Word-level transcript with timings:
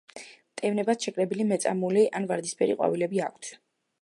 მტევნებად 0.53 1.05
შეკრებილი 1.07 1.47
მეწამული 1.51 2.07
ან 2.21 2.27
ვარდისფერი 2.33 2.79
ყვავილები 2.81 3.27
აქვთ. 3.29 3.53